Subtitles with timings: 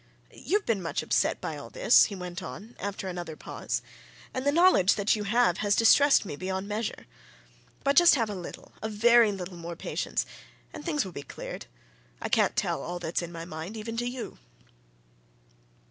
[0.33, 3.83] You've been much upset by all this," he went on, after another pause,
[4.33, 7.05] "and the knowledge that you have has distressed me beyond measure!
[7.83, 10.25] But just have a little a very little more patience,
[10.73, 11.67] and things will be cleared
[12.19, 14.39] I can't tell all that's in my mind, even to you."